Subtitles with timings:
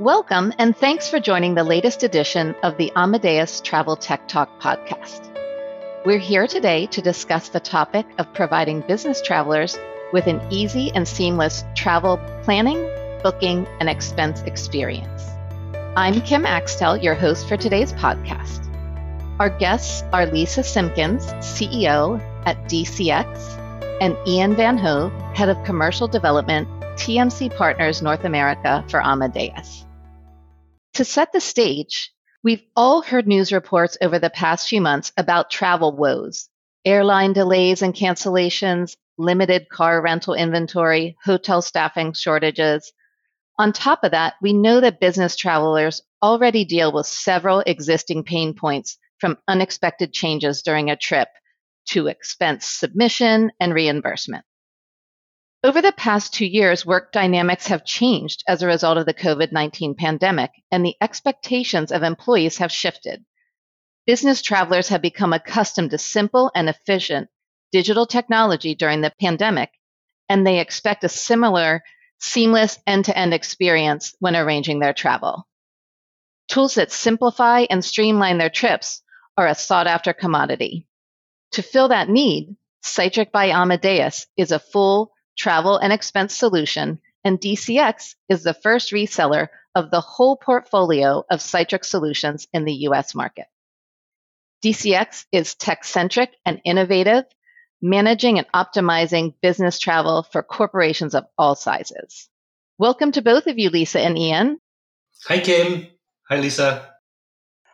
[0.00, 5.30] Welcome, and thanks for joining the latest edition of the Amadeus Travel Tech Talk podcast.
[6.04, 9.78] We're here today to discuss the topic of providing business travelers
[10.12, 12.90] with an easy and seamless travel planning,
[13.22, 15.22] booking, and expense experience.
[15.94, 18.66] I'm Kim Axtell, your host for today's podcast.
[19.38, 26.08] Our guests are Lisa Simpkins, CEO at DCX, and Ian Van Hove, Head of Commercial
[26.08, 26.66] Development,
[26.96, 29.84] TMC Partners North America for Amadeus.
[30.94, 32.12] To set the stage,
[32.44, 36.48] we've all heard news reports over the past few months about travel woes,
[36.84, 42.92] airline delays and cancellations, limited car rental inventory, hotel staffing shortages.
[43.58, 48.54] On top of that, we know that business travelers already deal with several existing pain
[48.54, 51.28] points from unexpected changes during a trip
[51.86, 54.44] to expense submission and reimbursement.
[55.64, 59.50] Over the past two years, work dynamics have changed as a result of the COVID
[59.50, 63.24] 19 pandemic, and the expectations of employees have shifted.
[64.04, 67.30] Business travelers have become accustomed to simple and efficient
[67.72, 69.70] digital technology during the pandemic,
[70.28, 71.82] and they expect a similar,
[72.20, 75.48] seamless end to end experience when arranging their travel.
[76.48, 79.00] Tools that simplify and streamline their trips
[79.38, 80.86] are a sought after commodity.
[81.52, 82.54] To fill that need,
[82.84, 88.92] Cytric by Amadeus is a full travel and expense solution, and DCX is the first
[88.92, 93.46] reseller of the whole portfolio of Cytric solutions in the US market.
[94.62, 97.24] DCX is tech centric and innovative,
[97.82, 102.28] managing and optimizing business travel for corporations of all sizes.
[102.78, 104.58] Welcome to both of you, Lisa and Ian.
[105.26, 105.86] Hi, Kim.
[106.28, 106.94] Hi, Lisa.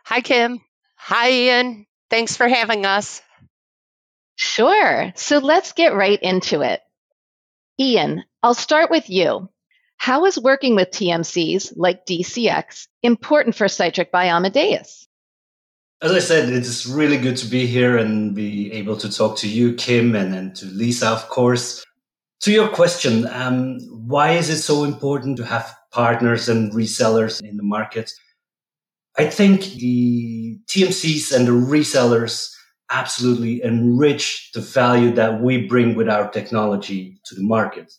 [0.03, 0.59] Hi, Kim.
[0.95, 1.85] Hi, Ian.
[2.09, 3.21] Thanks for having us.
[4.35, 5.13] Sure.
[5.15, 6.81] So let's get right into it.
[7.79, 9.49] Ian, I'll start with you.
[9.97, 15.07] How is working with TMCs like DCX important for Cytric by Amadeus?
[16.01, 19.47] As I said, it's really good to be here and be able to talk to
[19.47, 21.85] you, Kim, and, and to Lisa, of course.
[22.41, 27.57] To your question, um, why is it so important to have partners and resellers in
[27.57, 28.11] the market?
[29.19, 32.51] I think the TMCs and the resellers
[32.91, 37.91] absolutely enrich the value that we bring with our technology to the market.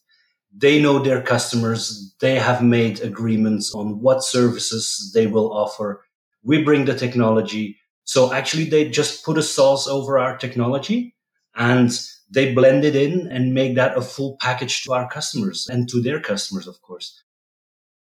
[0.54, 2.14] They know their customers.
[2.20, 6.04] They have made agreements on what services they will offer.
[6.44, 7.78] We bring the technology.
[8.04, 11.14] So actually they just put a sauce over our technology
[11.56, 11.90] and
[12.30, 16.02] they blend it in and make that a full package to our customers and to
[16.02, 17.22] their customers, of course.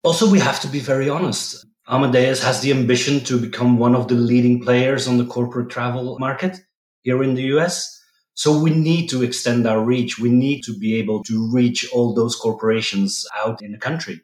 [0.04, 1.66] Also, we have to be very honest.
[1.88, 6.18] Amadeus has the ambition to become one of the leading players on the corporate travel
[6.20, 6.62] market
[7.02, 7.96] here in the US.
[8.34, 10.18] So we need to extend our reach.
[10.18, 14.22] We need to be able to reach all those corporations out in the country.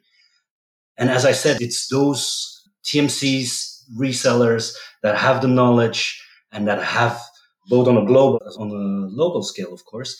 [0.96, 6.22] And as I said, it's those TMCs, resellers that have the knowledge
[6.52, 7.20] and that have
[7.68, 10.16] both on a global, on a local scale, of course.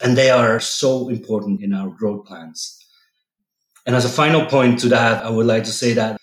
[0.00, 2.78] And they are so important in our growth plans.
[3.86, 6.20] And as a final point to that, I would like to say that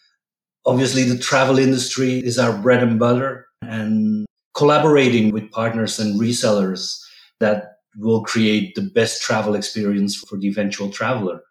[0.65, 3.47] obviously the travel industry is our bread and butter.
[3.61, 7.01] And collaborating with partners and resellers
[7.39, 11.41] that will create the best travel experience for the eventual traveler.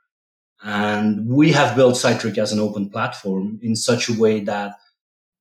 [0.62, 4.76] And we have built Cytric as an open platform in such a way that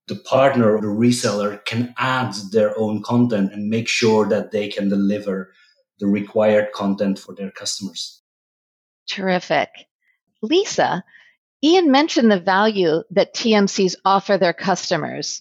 [0.06, 4.68] the partner or the reseller can add their own content and make sure that they
[4.68, 5.52] can deliver
[5.98, 8.20] the required content for their customers.
[9.08, 9.70] Terrific.
[10.42, 11.02] Lisa,
[11.62, 15.40] Ian mentioned the value that TMCs offer their customers.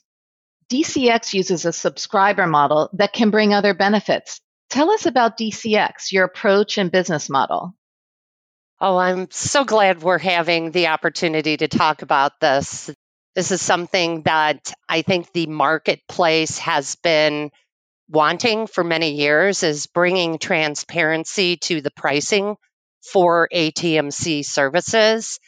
[0.70, 4.42] DCX uses a subscriber model that can bring other benefits.
[4.70, 7.76] Tell us about DCX, your approach and business model.
[8.80, 12.90] Oh, I'm so glad we're having the opportunity to talk about this.
[13.36, 17.52] This is something that I think the marketplace has been
[18.10, 22.56] wanting for many years is bringing transparency to the pricing
[23.02, 25.40] for ATMC services.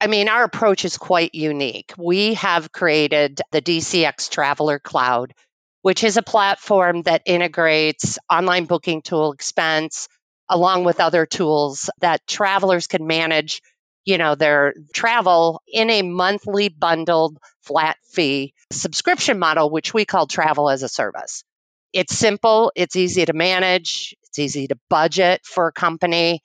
[0.00, 1.92] I mean, our approach is quite unique.
[1.98, 5.34] We have created the DCX Traveler Cloud,
[5.82, 10.08] which is a platform that integrates online booking tool expense
[10.48, 13.60] along with other tools that travelers can manage,
[14.04, 20.26] you know, their travel in a monthly bundled flat fee subscription model, which we call
[20.26, 21.44] travel as a service.
[21.92, 26.40] It's simple, it's easy to manage, it's easy to budget for a company.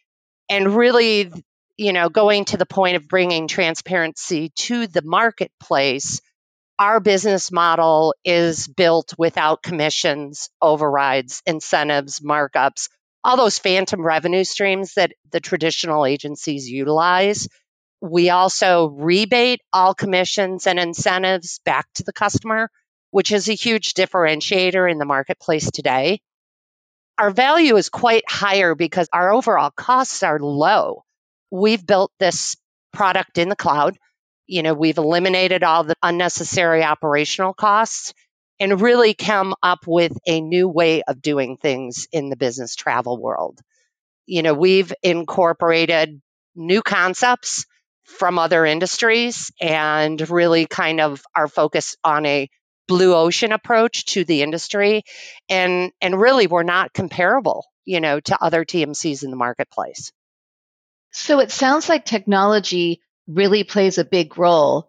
[0.50, 1.32] And really,
[1.78, 6.22] you know, going to the point of bringing transparency to the marketplace,
[6.80, 12.90] our business model is built without commissions, overrides, incentives, markups,
[13.24, 17.48] all those phantom revenue streams that the traditional agencies utilize.
[18.02, 22.70] We also rebate all commissions and incentives back to the customer,
[23.12, 26.20] which is a huge differentiator in the marketplace today.
[27.18, 31.06] Our value is quite higher because our overall costs are low.
[31.52, 32.56] We've built this
[32.94, 33.98] product in the cloud.
[34.48, 38.14] You know, we've eliminated all the unnecessary operational costs
[38.60, 43.22] and really come up with a new way of doing things in the business travel
[43.22, 43.60] world.
[44.26, 46.22] You know, we've incorporated
[46.56, 47.66] new concepts
[48.06, 52.50] from other industries and really kind of our focus on a
[52.88, 55.04] blue ocean approach to the industry
[55.50, 60.12] and and really we're not comparable you know to other TMCs in the marketplace
[61.16, 64.88] so it sounds like technology really plays a big role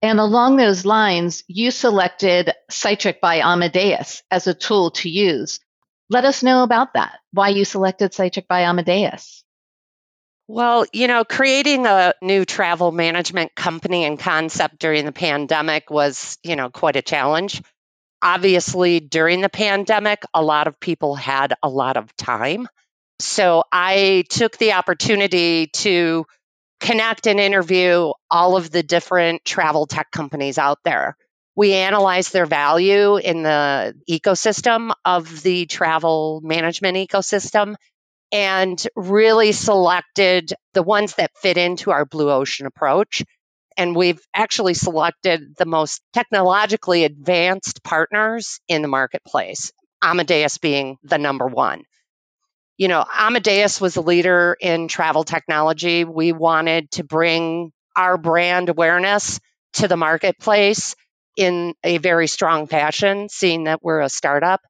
[0.00, 5.60] and along those lines you selected Cytric by Amadeus as a tool to use
[6.10, 9.44] let us know about that why you selected Cytric by Amadeus
[10.50, 16.38] well, you know, creating a new travel management company and concept during the pandemic was,
[16.42, 17.62] you know, quite a challenge.
[18.22, 22.66] Obviously, during the pandemic, a lot of people had a lot of time.
[23.20, 26.24] So I took the opportunity to
[26.80, 31.16] connect and interview all of the different travel tech companies out there.
[31.56, 37.74] We analyzed their value in the ecosystem of the travel management ecosystem
[38.30, 43.24] and really selected the ones that fit into our blue ocean approach.
[43.76, 49.72] And we've actually selected the most technologically advanced partners in the marketplace,
[50.02, 51.82] Amadeus being the number one.
[52.78, 56.04] You know, Amadeus was a leader in travel technology.
[56.04, 59.40] We wanted to bring our brand awareness
[59.74, 60.94] to the marketplace
[61.36, 64.60] in a very strong fashion, seeing that we're a startup.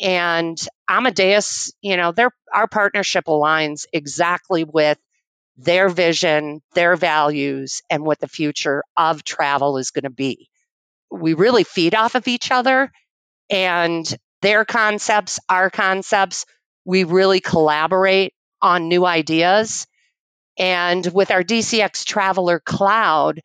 [0.00, 0.58] And
[0.88, 4.98] Amadeus, you know, their our partnership aligns exactly with
[5.56, 10.50] their vision, their values, and what the future of travel is going to be.
[11.10, 12.92] We really feed off of each other
[13.50, 14.06] and
[14.42, 16.46] their concepts, our concepts.
[16.86, 19.86] We really collaborate on new ideas.
[20.58, 23.42] And with our DCX Traveler Cloud,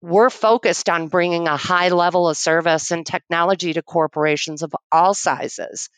[0.00, 5.12] we're focused on bringing a high level of service and technology to corporations of all
[5.12, 5.90] sizes.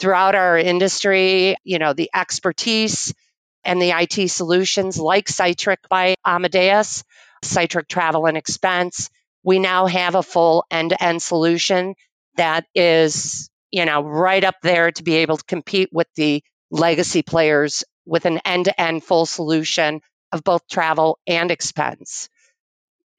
[0.00, 3.14] Throughout our industry, you know, the expertise
[3.62, 7.04] and the IT solutions like Cytric by Amadeus,
[7.44, 9.08] Cytric Travel and Expense,
[9.44, 11.94] we now have a full end-to-end solution
[12.36, 17.22] that is, you know, right up there to be able to compete with the legacy
[17.22, 20.00] players with an end-to-end full solution
[20.30, 22.28] of both travel and expense.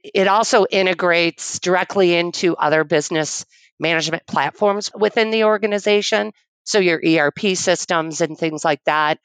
[0.01, 3.45] It also integrates directly into other business
[3.81, 6.31] management platforms within the organization.
[6.63, 9.19] So your ERP systems and things like that.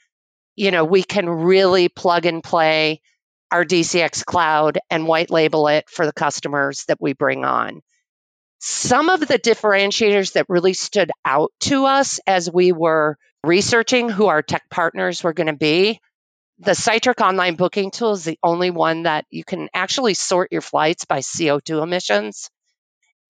[0.57, 3.03] You know, we can really plug and play
[3.53, 7.83] our DCX cloud and white label it for the customers that we bring on.
[8.61, 14.27] Some of the differentiators that really stood out to us as we were researching who
[14.27, 16.01] our tech partners were going to be
[16.61, 20.61] the Cytric online booking tool is the only one that you can actually sort your
[20.61, 22.51] flights by CO2 emissions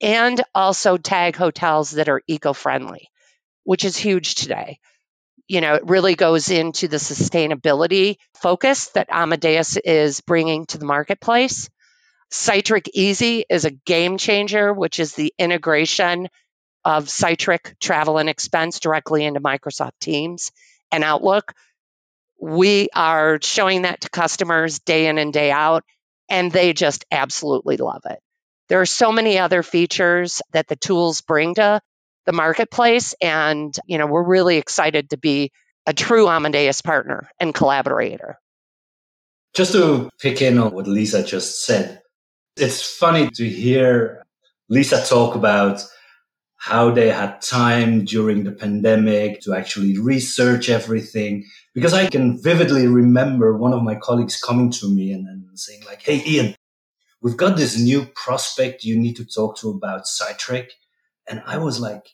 [0.00, 3.08] and also tag hotels that are eco friendly,
[3.62, 4.80] which is huge today.
[5.46, 10.84] You know, it really goes into the sustainability focus that Amadeus is bringing to the
[10.86, 11.70] marketplace.
[12.32, 16.28] Cytric Easy is a game changer, which is the integration
[16.84, 20.52] of Cytric travel and expense directly into Microsoft Teams
[20.92, 21.54] and Outlook
[22.40, 25.84] we are showing that to customers day in and day out,
[26.28, 28.18] and they just absolutely love it.
[28.68, 31.80] There are so many other features that the tools bring to
[32.26, 35.52] the marketplace, and you know we're really excited to be
[35.86, 38.38] a true Amadeus partner and collaborator.
[39.54, 41.99] Just to pick in on what Lisa just said,
[42.60, 44.24] it's funny to hear
[44.68, 45.84] Lisa talk about
[46.56, 51.44] how they had time during the pandemic to actually research everything.
[51.74, 55.82] Because I can vividly remember one of my colleagues coming to me and, and saying
[55.86, 56.54] like, Hey, Ian,
[57.22, 60.68] we've got this new prospect you need to talk to about Cytric.
[61.28, 62.06] And I was like,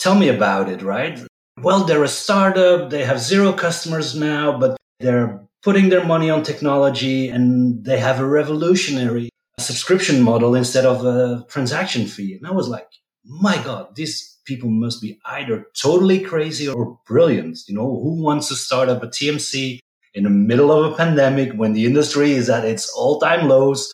[0.00, 1.20] tell me about it, right?
[1.62, 2.90] Well, they're a startup.
[2.90, 8.18] They have zero customers now, but they're putting their money on technology and they have
[8.18, 12.34] a revolutionary subscription model instead of a transaction fee.
[12.34, 12.88] And I was like,
[13.24, 17.58] my God, these people must be either totally crazy or brilliant.
[17.68, 19.78] You know, who wants to start up a TMC
[20.14, 23.92] in the middle of a pandemic when the industry is at its all time lows?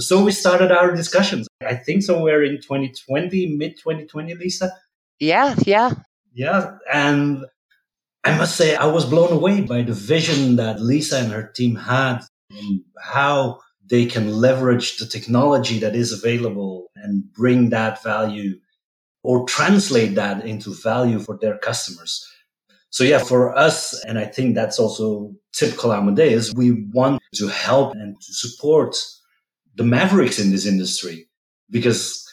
[0.00, 1.48] So we started our discussions.
[1.66, 4.70] I think somewhere in 2020, mid 2020, Lisa.
[5.18, 5.94] Yeah, yeah.
[6.32, 6.76] Yeah.
[6.92, 7.44] And
[8.22, 11.74] I must say, I was blown away by the vision that Lisa and her team
[11.74, 18.58] had and how they can leverage the technology that is available and bring that value
[19.22, 22.26] or translate that into value for their customers.
[22.90, 27.92] So yeah, for us, and I think that's also typical Amadeus, we want to help
[27.92, 28.96] and to support
[29.74, 31.28] the mavericks in this industry
[31.70, 32.26] because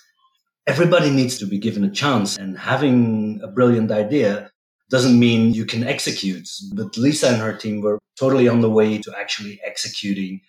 [0.67, 4.49] everybody needs to be given a chance and having a brilliant idea
[4.89, 6.47] doesn't mean you can execute.
[6.73, 10.41] But Lisa and her team were totally on the way to actually executing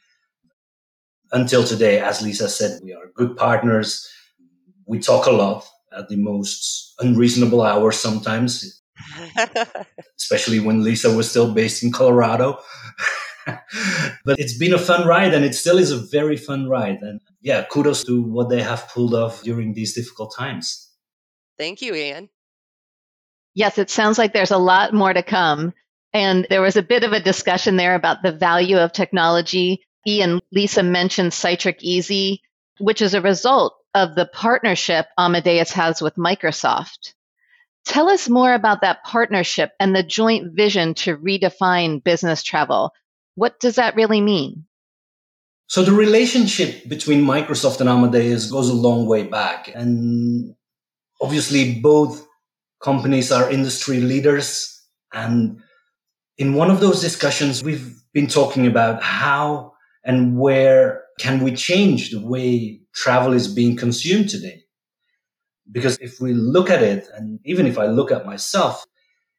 [1.32, 2.00] until today.
[2.00, 4.08] As Lisa said, we are good partners.
[4.86, 5.66] We talk a lot
[5.96, 8.82] at the most unreasonable hours sometimes,
[10.18, 12.58] especially when Lisa was still based in Colorado.
[14.24, 16.98] but it's been a fun ride and it still is a very fun ride.
[17.00, 20.90] And yeah, kudos to what they have pulled off during these difficult times.
[21.58, 22.28] Thank you, Ian.
[23.54, 25.72] Yes, it sounds like there's a lot more to come.
[26.12, 29.82] And there was a bit of a discussion there about the value of technology.
[30.06, 32.42] Ian, Lisa mentioned Cytric Easy,
[32.78, 37.14] which is a result of the partnership Amadeus has with Microsoft.
[37.86, 42.92] Tell us more about that partnership and the joint vision to redefine business travel.
[43.36, 44.66] What does that really mean?
[45.68, 49.70] So the relationship between Microsoft and Amadeus goes a long way back.
[49.74, 50.54] And
[51.20, 52.26] obviously both
[52.80, 54.80] companies are industry leaders.
[55.12, 55.62] And
[56.38, 59.72] in one of those discussions, we've been talking about how
[60.06, 64.62] and where can we change the way travel is being consumed today?
[65.70, 68.86] Because if we look at it, and even if I look at myself,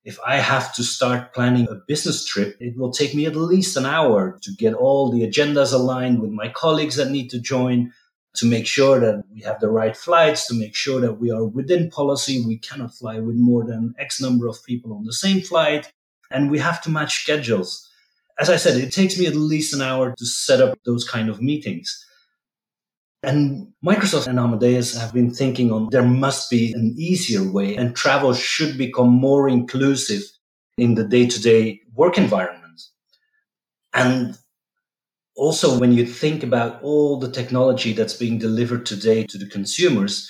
[0.03, 3.77] if I have to start planning a business trip, it will take me at least
[3.77, 7.93] an hour to get all the agendas aligned with my colleagues that need to join,
[8.35, 11.45] to make sure that we have the right flights, to make sure that we are
[11.45, 12.43] within policy.
[12.45, 15.91] We cannot fly with more than X number of people on the same flight,
[16.29, 17.89] and we have to match schedules.
[18.39, 21.29] As I said, it takes me at least an hour to set up those kind
[21.29, 22.05] of meetings.
[23.23, 27.95] And Microsoft and Amadeus have been thinking on there must be an easier way and
[27.95, 30.21] travel should become more inclusive
[30.77, 32.81] in the day to day work environment.
[33.93, 34.37] And
[35.35, 40.29] also when you think about all the technology that's being delivered today to the consumers,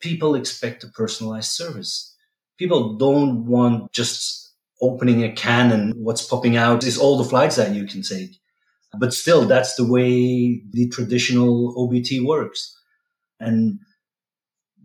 [0.00, 2.14] people expect a personalized service.
[2.56, 4.47] People don't want just
[4.80, 8.38] opening a can and what's popping out is all the flights that you can take.
[8.98, 12.74] But still, that's the way the traditional OBT works.
[13.40, 13.78] And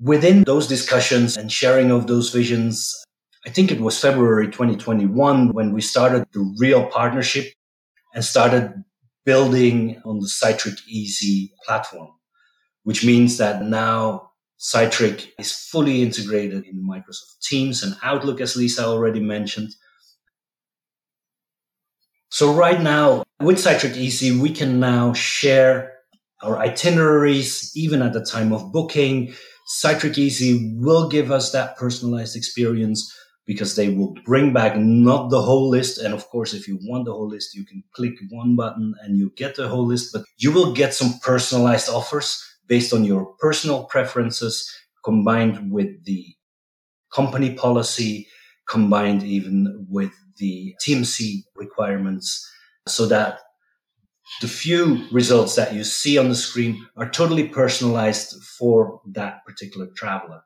[0.02, 2.94] within those discussions and sharing of those visions,
[3.46, 7.54] I think it was February 2021 when we started the real partnership
[8.14, 8.84] and started
[9.26, 12.10] building on the Cytric Easy platform,
[12.84, 18.86] which means that now Cytric is fully integrated in Microsoft Teams and Outlook, as Lisa
[18.86, 19.76] already mentioned.
[22.34, 25.94] So right now with Cytric Easy, we can now share
[26.42, 29.36] our itineraries, even at the time of booking.
[29.80, 35.44] Cytric Easy will give us that personalized experience because they will bring back not the
[35.44, 36.00] whole list.
[36.00, 39.16] And of course, if you want the whole list, you can click one button and
[39.16, 43.28] you get the whole list, but you will get some personalized offers based on your
[43.38, 44.68] personal preferences
[45.06, 46.26] combined with the
[47.14, 48.28] company policy,
[48.68, 52.50] combined even with the TMC requirements
[52.88, 53.40] so that
[54.42, 59.88] the few results that you see on the screen are totally personalized for that particular
[59.96, 60.42] traveler.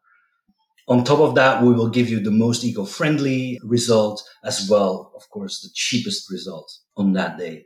[0.88, 5.29] On top of that, we will give you the most eco-friendly result as well, of
[5.29, 7.65] course, the cheapest result on that day.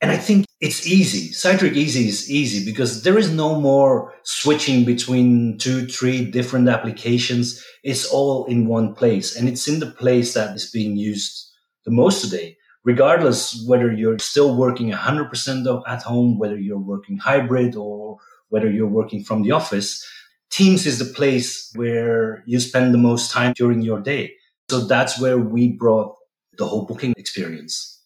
[0.00, 1.32] And I think it's easy.
[1.32, 7.62] Cytric Easy is easy because there is no more switching between two, three different applications.
[7.82, 11.53] It's all in one place and it's in the place that is being used
[11.84, 17.76] the most today, regardless whether you're still working 100% at home, whether you're working hybrid
[17.76, 20.04] or whether you're working from the office.
[20.50, 24.32] Teams is the place where you spend the most time during your day.
[24.70, 26.14] So that's where we brought
[26.56, 28.00] the whole booking experience.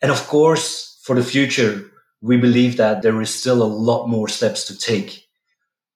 [0.00, 1.90] And of course, for the future,
[2.22, 5.26] we believe that there is still a lot more steps to take.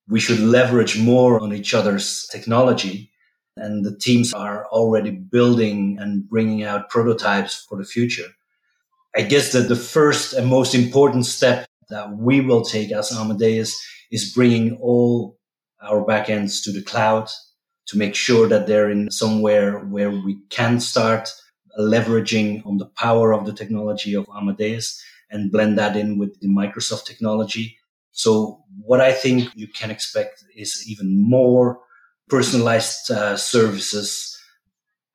[0.09, 3.11] We should leverage more on each other's technology.
[3.57, 8.29] And the teams are already building and bringing out prototypes for the future.
[9.17, 13.81] I guess that the first and most important step that we will take as Amadeus
[14.11, 15.39] is bringing all
[15.83, 17.29] our backends to the cloud
[17.87, 21.29] to make sure that they're in somewhere where we can start
[21.79, 26.49] leveraging on the power of the technology of Amadeus and blend that in with the
[26.49, 27.77] Microsoft technology.
[28.13, 31.81] So what I think you can expect is even more
[32.29, 34.39] personalized uh, services,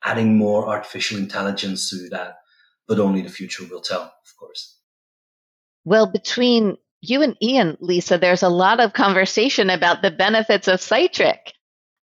[0.04, 2.38] adding more artificial intelligence to that.
[2.88, 4.78] But only the future will tell, of course.
[5.86, 10.80] Well, between you and Ian, Lisa, there's a lot of conversation about the benefits of
[10.80, 11.54] Cytric.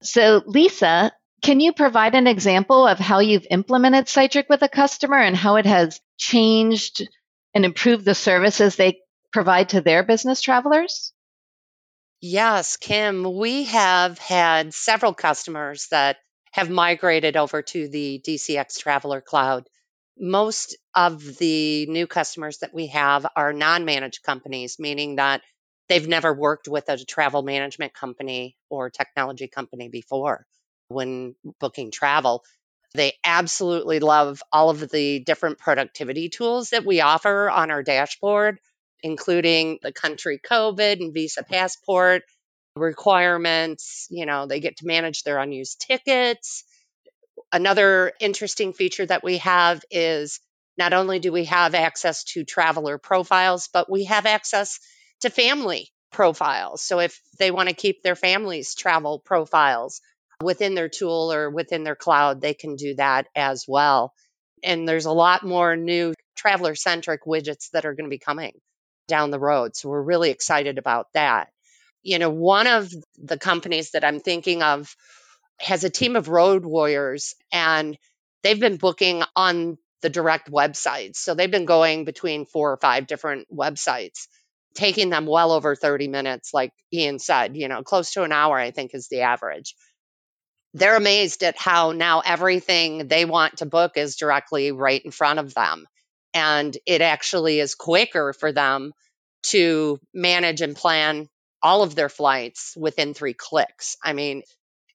[0.01, 5.17] So, Lisa, can you provide an example of how you've implemented Cytric with a customer
[5.17, 7.07] and how it has changed
[7.53, 8.99] and improved the services they
[9.31, 11.12] provide to their business travelers?
[12.25, 16.15] Yes, Kim, we have had several customers that
[16.53, 19.67] have migrated over to the DCX Traveler Cloud.
[20.17, 25.41] Most of the new customers that we have are non managed companies, meaning that
[25.89, 30.45] they've never worked with a travel management company or technology company before
[30.87, 32.45] when booking travel.
[32.93, 38.59] They absolutely love all of the different productivity tools that we offer on our dashboard,
[39.03, 42.23] including the country COVID and visa passport
[42.75, 44.07] requirements.
[44.09, 46.63] You know, they get to manage their unused tickets.
[47.51, 50.39] Another interesting feature that we have is
[50.77, 54.79] not only do we have access to traveler profiles, but we have access
[55.21, 56.81] to family profiles.
[56.81, 60.01] So if they want to keep their family's travel profiles
[60.41, 64.13] within their tool or within their cloud, they can do that as well.
[64.63, 68.53] And there's a lot more new traveler centric widgets that are going to be coming
[69.07, 69.75] down the road.
[69.75, 71.49] So we're really excited about that.
[72.01, 74.95] You know, one of the companies that I'm thinking of
[75.59, 77.97] has a team of road warriors and
[78.43, 81.15] they've been booking on the direct websites.
[81.17, 84.27] So they've been going between four or five different websites,
[84.75, 88.57] taking them well over 30 minutes, like Ian said, you know, close to an hour,
[88.57, 89.75] I think is the average
[90.73, 95.39] they're amazed at how now everything they want to book is directly right in front
[95.39, 95.85] of them.
[96.33, 98.93] And it actually is quicker for them
[99.43, 101.29] to manage and plan
[101.61, 103.97] all of their flights within three clicks.
[104.03, 104.43] I mean,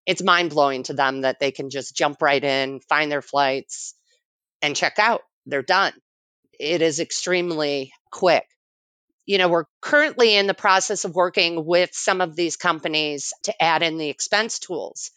[0.07, 3.95] it's mind blowing to them that they can just jump right in, find their flights,
[4.63, 5.23] and check out.
[5.47, 5.93] They're done.
[6.59, 8.47] It is extremely quick.
[9.27, 13.63] You know, we're currently in the process of working with some of these companies to
[13.63, 15.11] add in the expense tools.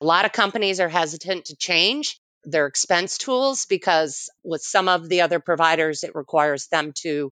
[0.00, 5.08] A lot of companies are hesitant to change their expense tools because with some of
[5.08, 7.30] the other providers, it requires them to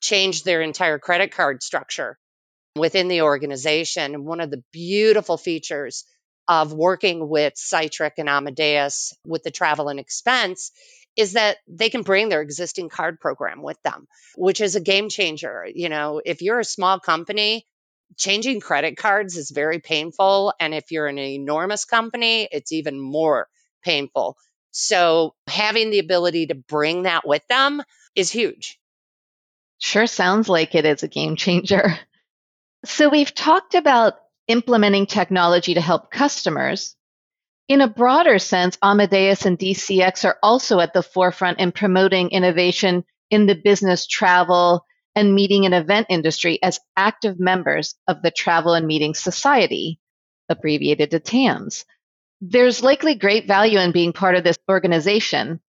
[0.00, 2.18] change their entire credit card structure
[2.76, 4.14] within the organization.
[4.14, 6.04] And one of the beautiful features
[6.46, 10.72] of working with Cytric and Amadeus with the travel and expense
[11.16, 15.08] is that they can bring their existing card program with them, which is a game
[15.08, 15.66] changer.
[15.72, 17.66] You know, if you're a small company,
[18.16, 20.52] changing credit cards is very painful.
[20.58, 23.48] And if you're an enormous company, it's even more
[23.84, 24.36] painful.
[24.72, 27.82] So having the ability to bring that with them
[28.16, 28.78] is huge.
[29.78, 31.98] Sure sounds like it is a game changer.
[32.84, 34.14] So we've talked about
[34.46, 36.96] implementing technology to help customers.
[37.66, 43.04] In a broader sense, Amadeus and DCX are also at the forefront in promoting innovation
[43.30, 48.74] in the business travel and meeting and event industry as active members of the Travel
[48.74, 49.98] and Meeting Society,
[50.48, 51.84] abbreviated to TAMS.
[52.46, 55.60] There's likely great value in being part of this organization.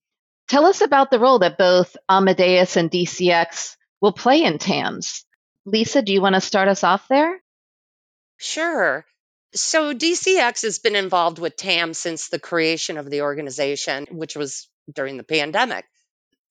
[0.49, 5.25] Tell us about the role that both Amadeus and DCX will play in TAMS.
[5.65, 7.41] Lisa, do you want to start us off there?
[8.37, 9.05] Sure.
[9.53, 14.67] So, DCX has been involved with TAMS since the creation of the organization, which was
[14.93, 15.85] during the pandemic.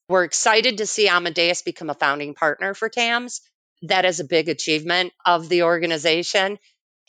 [0.09, 3.43] We're excited to see Amadeus become a founding partner for TAMS.
[3.83, 6.59] That is a big achievement of the organization.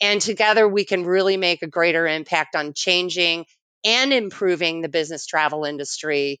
[0.00, 3.46] And together we can really make a greater impact on changing
[3.84, 6.40] and improving the business travel industry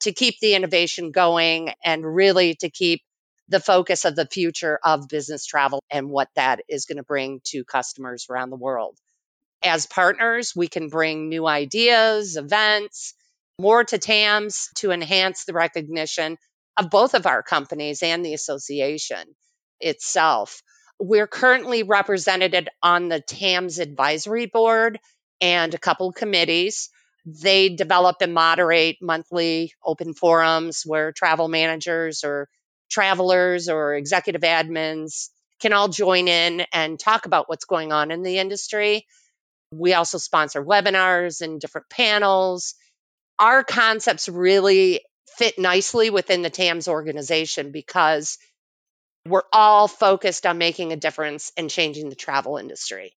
[0.00, 3.02] to keep the innovation going and really to keep
[3.48, 7.40] the focus of the future of business travel and what that is going to bring
[7.44, 8.96] to customers around the world.
[9.62, 13.14] As partners, we can bring new ideas, events,
[13.58, 16.36] more to TAMS to enhance the recognition
[16.76, 19.22] of both of our companies and the association
[19.80, 20.62] itself.
[21.04, 25.00] We're currently represented on the TAMS advisory board
[25.40, 26.90] and a couple committees.
[27.26, 32.48] They develop and moderate monthly open forums where travel managers or
[32.88, 38.22] travelers or executive admins can all join in and talk about what's going on in
[38.22, 39.04] the industry.
[39.72, 42.76] We also sponsor webinars and different panels
[43.42, 45.00] our concepts really
[45.36, 48.38] fit nicely within the TAMS organization because
[49.26, 53.14] we're all focused on making a difference and changing the travel industry.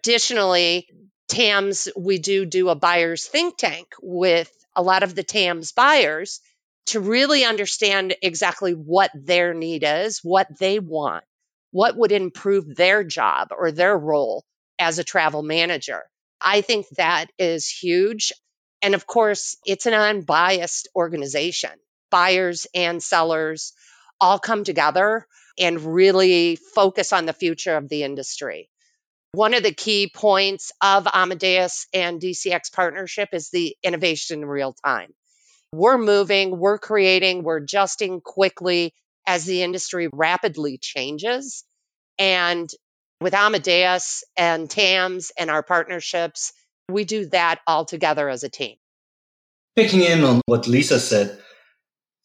[0.00, 0.88] Additionally,
[1.28, 6.40] TAMS, we do do a buyers think tank with a lot of the TAMS buyers
[6.86, 11.24] to really understand exactly what their need is, what they want,
[11.70, 14.44] what would improve their job or their role
[14.78, 16.02] as a travel manager.
[16.40, 18.32] I think that is huge.
[18.82, 21.70] And of course, it's an unbiased organization.
[22.10, 23.72] Buyers and sellers
[24.20, 25.26] all come together
[25.58, 28.68] and really focus on the future of the industry.
[29.32, 34.74] One of the key points of Amadeus and DCX partnership is the innovation in real
[34.84, 35.12] time.
[35.72, 38.94] We're moving, we're creating, we're adjusting quickly
[39.26, 41.64] as the industry rapidly changes.
[42.16, 42.70] And
[43.20, 46.52] with Amadeus and TAMS and our partnerships,
[46.88, 48.76] we do that all together as a team.
[49.74, 51.40] Picking in on what Lisa said,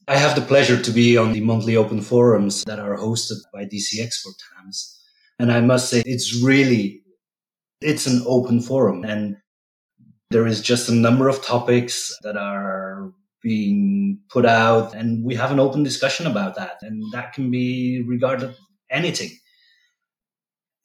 [0.10, 3.65] I have the pleasure to be on the monthly open forums that are hosted by
[3.65, 5.00] DCX for TAMS.
[5.38, 7.04] And I must say, it's really,
[7.80, 9.38] it's an open forum and
[10.32, 15.52] there is just a number of topics that are being put out and we have
[15.52, 16.78] an open discussion about that.
[16.82, 18.56] And that can be regarded
[18.89, 19.30] anything.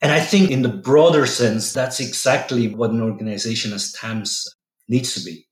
[0.02, 4.54] And I think in the broader sense, that's exactly what an organization as TAMS
[4.86, 5.46] needs to be.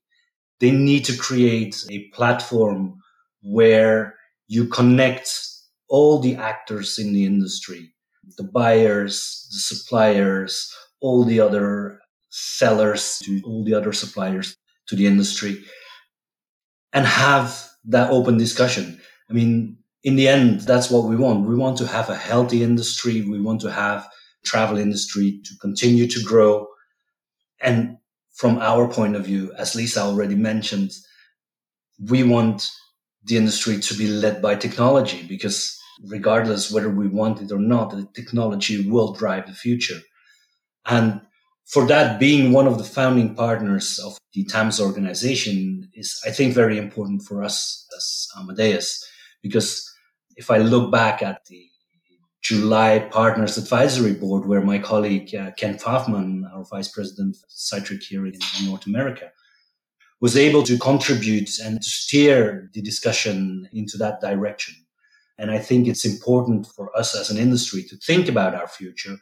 [0.59, 2.99] They need to create a platform
[3.43, 4.15] where
[4.47, 5.29] you connect
[5.89, 7.93] all the actors in the industry,
[8.37, 15.05] the buyers, the suppliers, all the other sellers to all the other suppliers to the
[15.05, 15.63] industry
[16.93, 18.99] and have that open discussion.
[19.29, 21.47] I mean, in the end, that's what we want.
[21.47, 23.21] We want to have a healthy industry.
[23.21, 24.07] We want to have
[24.43, 26.67] travel industry to continue to grow.
[27.61, 27.97] And
[28.33, 30.91] from our point of view, as Lisa already mentioned,
[32.09, 32.69] we want
[33.25, 37.91] the industry to be led by technology because regardless whether we want it or not,
[37.91, 39.99] the technology will drive the future.
[40.85, 41.21] And
[41.65, 46.53] for that being one of the founding partners of the TAMS organization is, I think,
[46.53, 49.07] very important for us as Amadeus,
[49.41, 49.89] because
[50.35, 51.69] if I look back at the
[52.41, 58.03] July Partners Advisory Board, where my colleague uh, Ken Pfaffman, our Vice President of Cytric
[58.03, 58.33] here in
[58.65, 59.31] North America,
[60.23, 64.73] was able to contribute and steer the discussion into that direction.
[65.37, 69.17] And I think it's important for us as an industry to think about our future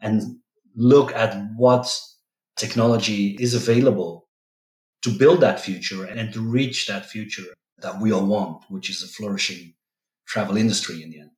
[0.00, 0.38] and
[0.74, 1.96] look at what
[2.56, 4.26] technology is available
[5.02, 9.04] to build that future and to reach that future that we all want, which is
[9.04, 9.74] a flourishing
[10.26, 11.30] travel industry in the end.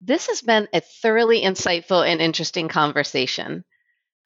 [0.00, 3.64] This has been a thoroughly insightful and interesting conversation.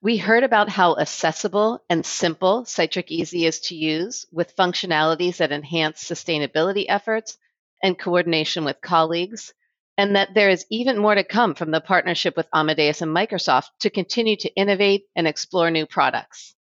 [0.03, 5.53] We heard about how accessible and simple Cytric Easy is to use with functionalities that
[5.53, 7.39] enhance sustainability efforts
[7.83, 9.55] and coordination with colleagues,
[9.97, 13.69] and that there is even more to come from the partnership with Amadeus and Microsoft
[13.81, 16.55] to continue to innovate and explore new products.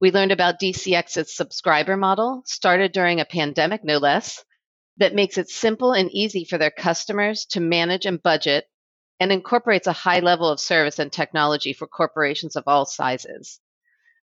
[0.00, 4.42] We learned about DCX's subscriber model, started during a pandemic no less,
[4.96, 8.64] that makes it simple and easy for their customers to manage and budget
[9.20, 13.60] and incorporates a high level of service and technology for corporations of all sizes.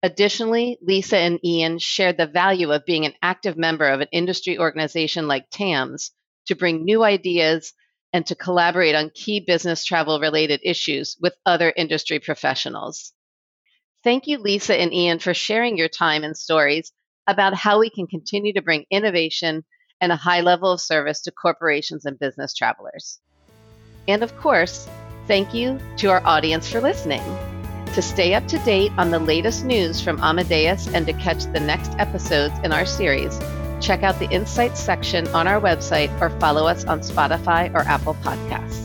[0.03, 4.59] Additionally, Lisa and Ian shared the value of being an active member of an industry
[4.59, 6.11] organization like TAMS
[6.47, 7.73] to bring new ideas
[8.11, 13.11] and to collaborate on key business travel related issues with other industry professionals.
[14.03, 16.91] Thank you, Lisa and Ian, for sharing your time and stories
[17.25, 19.63] about how we can continue to bring innovation
[20.01, 23.19] and a high level of service to corporations and business travelers.
[24.07, 24.87] And of course,
[25.27, 27.23] thank you to our audience for listening.
[27.93, 31.59] To stay up to date on the latest news from Amadeus and to catch the
[31.59, 33.39] next episodes in our series,
[33.79, 38.15] check out the Insights section on our website or follow us on Spotify or Apple
[38.15, 38.82] Podcasts.